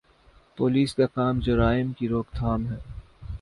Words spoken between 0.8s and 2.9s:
کا کام جرائم کی روک تھام ہے۔